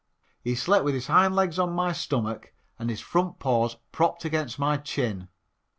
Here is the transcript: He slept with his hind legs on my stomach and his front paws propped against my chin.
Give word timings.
He 0.43 0.55
slept 0.55 0.83
with 0.83 0.95
his 0.95 1.05
hind 1.05 1.35
legs 1.35 1.59
on 1.59 1.73
my 1.73 1.91
stomach 1.93 2.53
and 2.79 2.89
his 2.89 3.01
front 3.01 3.37
paws 3.37 3.75
propped 3.91 4.25
against 4.25 4.57
my 4.57 4.77
chin. 4.77 5.27